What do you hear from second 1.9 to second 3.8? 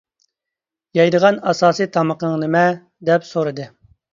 تامىقىڭ نېمە؟ -دەپ سورىدى.